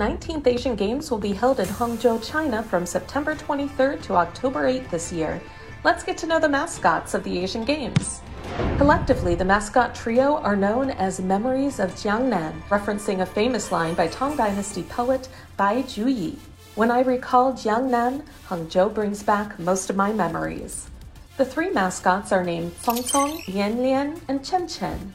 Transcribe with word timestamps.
19th 0.00 0.46
Asian 0.46 0.76
Games 0.76 1.10
will 1.10 1.18
be 1.18 1.34
held 1.34 1.60
in 1.60 1.66
Hangzhou, 1.66 2.26
China 2.26 2.62
from 2.62 2.86
September 2.86 3.34
23rd 3.34 4.00
to 4.04 4.14
October 4.14 4.62
8th 4.62 4.88
this 4.88 5.12
year. 5.12 5.38
Let's 5.84 6.02
get 6.02 6.16
to 6.18 6.26
know 6.26 6.40
the 6.40 6.48
mascots 6.48 7.12
of 7.12 7.22
the 7.22 7.38
Asian 7.38 7.66
Games. 7.66 8.22
Collectively, 8.78 9.34
the 9.34 9.44
mascot 9.44 9.94
trio 9.94 10.38
are 10.38 10.56
known 10.56 10.88
as 10.88 11.20
Memories 11.20 11.78
of 11.78 11.90
Jiangnan, 11.96 12.62
referencing 12.70 13.20
a 13.20 13.26
famous 13.26 13.70
line 13.70 13.92
by 13.92 14.06
Tang 14.06 14.38
Dynasty 14.38 14.84
poet 14.84 15.28
Bai 15.58 15.82
Juyi. 15.82 16.36
When 16.76 16.90
I 16.90 17.00
recall 17.00 17.52
Jiangnan, 17.52 18.24
Hangzhou 18.48 18.94
brings 18.94 19.22
back 19.22 19.58
most 19.58 19.90
of 19.90 19.96
my 19.96 20.14
memories. 20.14 20.88
The 21.36 21.44
three 21.44 21.68
mascots 21.68 22.32
are 22.32 22.42
named 22.42 22.72
Cong 22.82 23.02
Cong, 23.02 23.42
Lian 23.48 23.76
Lian, 23.76 24.18
and 24.28 24.42
Chen 24.42 24.66
Chen. 24.66 25.14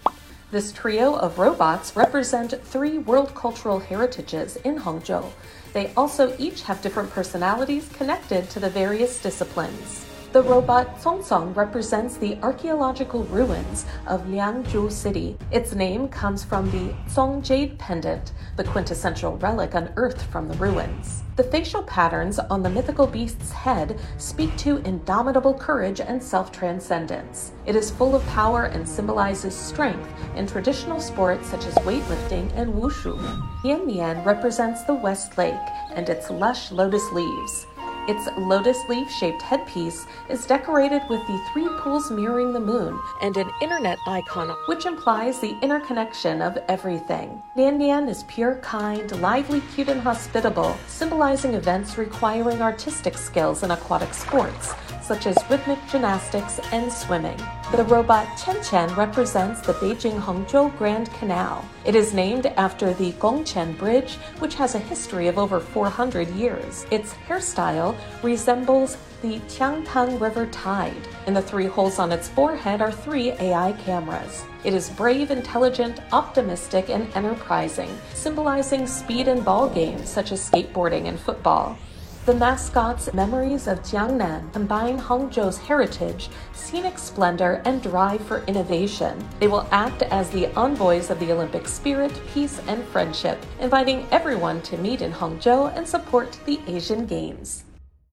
This 0.52 0.72
trio 0.72 1.16
of 1.16 1.40
robots 1.40 1.96
represent 1.96 2.54
three 2.64 3.00
world 3.00 3.34
cultural 3.34 3.80
heritages 3.80 4.58
in 4.58 4.80
Hangzhou. 4.80 5.32
They 5.74 5.92
also 5.98 6.36
each 6.38 6.62
have 6.64 6.84
different 6.84 7.10
personalities 7.10 7.90
connected 7.90 8.50
to 8.52 8.60
the 8.60 8.70
various 8.70 9.20
disciplines. 9.22 10.06
The 10.36 10.44
robot 10.44 11.02
Cong 11.02 11.54
represents 11.54 12.18
the 12.18 12.38
archaeological 12.44 13.24
ruins 13.24 13.86
of 14.06 14.24
Liangzhu 14.24 14.92
City. 14.92 15.38
Its 15.50 15.74
name 15.74 16.10
comes 16.10 16.44
from 16.44 16.70
the 16.72 16.94
Cong 17.16 17.42
Jade 17.42 17.80
pendant, 17.80 18.34
the 18.58 18.66
quintessential 18.66 19.38
relic 19.38 19.76
unearthed 19.76 20.24
from 20.24 20.50
the 20.50 20.56
ruins. 20.56 21.24
The 21.38 21.46
facial 21.46 21.84
patterns 21.84 22.38
on 22.38 22.64
the 22.64 22.70
mythical 22.70 23.08
beast's 23.08 23.54
head 23.54 23.98
speak 24.18 24.54
to 24.58 24.80
indomitable 24.80 25.54
courage 25.54 26.02
and 26.02 26.22
self 26.22 26.52
transcendence. 26.52 27.54
It 27.66 27.78
is 27.78 27.90
full 27.90 28.14
of 28.14 28.26
power 28.28 28.66
and 28.66 28.86
symbolizes 28.86 29.56
strength 29.56 30.10
in 30.36 30.48
traditional 30.48 31.00
sports 31.00 31.48
such 31.48 31.66
as 31.66 31.76
weightlifting 31.76 32.52
and 32.56 32.74
wushu. 32.74 33.18
Lian 33.64 33.88
Lian 33.88 34.26
represents 34.26 34.84
the 34.84 34.96
West 34.96 35.38
Lake 35.38 35.56
and 35.94 36.10
its 36.10 36.30
lush 36.30 36.74
lotus 36.74 37.10
leaves. 37.14 37.68
Its 38.08 38.28
lotus 38.38 38.88
leaf 38.88 39.10
shaped 39.10 39.42
headpiece 39.42 40.06
is 40.30 40.46
decorated 40.46 41.02
with 41.10 41.26
the 41.26 41.44
three 41.52 41.68
pools 41.80 42.12
mirroring 42.12 42.54
the 42.54 42.60
moon 42.60 43.00
and 43.22 43.36
an 43.38 43.50
internet 43.62 43.98
icon, 44.08 44.50
which 44.68 44.86
implies 44.86 45.40
the 45.40 45.58
interconnection 45.62 46.42
of 46.42 46.58
everything. 46.68 47.42
Lian 47.58 47.80
Lian 47.80 48.08
is 48.08 48.24
pure, 48.24 48.56
kind, 48.58 49.12
lively, 49.22 49.62
cute, 49.74 49.90
and 49.90 50.02
hospitable, 50.02 50.78
symbolizing 50.88 51.56
events 51.56 51.98
requiring 51.98 52.62
artistic 52.62 53.18
skills 53.18 53.64
in 53.64 53.72
aquatic 53.72 54.14
sports 54.14 54.76
such 55.06 55.28
as 55.28 55.38
rhythmic 55.50 55.80
gymnastics 55.90 56.60
and 56.72 56.92
swimming. 56.92 57.38
The 57.72 57.84
robot 57.84 58.28
Chen 58.44 58.64
Chen 58.64 58.94
represents 58.96 59.62
the 59.62 59.74
Beijing 59.74 60.20
Hangzhou 60.20 60.76
Grand 60.78 61.12
Canal. 61.14 61.64
It 61.86 61.96
is 61.96 62.14
named 62.14 62.48
after 62.58 62.94
the 62.94 63.12
Gongchen 63.14 63.78
Bridge, 63.78 64.16
which 64.40 64.56
has 64.56 64.74
a 64.74 64.80
history 64.80 65.28
of 65.28 65.38
over 65.38 65.60
400 65.60 66.30
years. 66.30 66.86
Its 66.90 67.14
hairstyle 67.28 67.96
resembles 68.24 68.98
the 69.22 69.40
Qiantang 69.48 70.20
River 70.20 70.46
tide. 70.48 71.08
and 71.28 71.36
the 71.36 71.42
three 71.42 71.66
holes 71.66 71.98
on 71.98 72.12
its 72.12 72.30
forehead 72.30 72.82
are 72.82 72.92
three 72.92 73.32
AI 73.32 73.72
cameras. 73.84 74.44
It 74.64 74.74
is 74.74 74.92
brave, 74.92 75.32
intelligent, 75.32 76.00
optimistic, 76.12 76.90
and 76.90 77.12
enterprising, 77.16 77.90
symbolizing 78.14 78.86
speed 78.86 79.28
in 79.28 79.42
ball 79.42 79.68
games 79.70 80.08
such 80.08 80.32
as 80.32 80.48
skateboarding 80.48 81.08
and 81.08 81.20
football. 81.20 81.78
The 82.26 82.34
mascot's 82.34 83.14
memories 83.14 83.68
of 83.68 83.84
Jiangnan 83.84 84.52
combine 84.52 84.98
Hangzhou's 84.98 85.60
heritage, 85.60 86.30
scenic 86.54 86.98
splendor, 86.98 87.62
and 87.66 87.84
drive 87.84 88.20
for 88.26 88.44
innovation. 88.48 89.24
They 89.40 89.48
will 89.48 89.68
act 89.70 90.02
as 90.02 90.32
the 90.32 90.48
envoys 90.56 91.12
of 91.12 91.20
the 91.20 91.32
Olympic 91.32 91.68
spirit, 91.68 92.20
peace, 92.34 92.60
and 92.66 92.84
friendship, 92.86 93.38
inviting 93.60 94.08
everyone 94.10 94.64
to 94.64 94.78
meet 94.80 95.04
in 95.04 95.12
Hangzhou 95.12 95.72
and 95.78 95.88
support 95.88 96.40
the 96.48 96.60
Asian 96.66 97.06
Games. 97.06 97.65